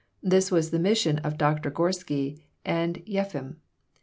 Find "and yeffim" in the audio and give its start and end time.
2.65-3.57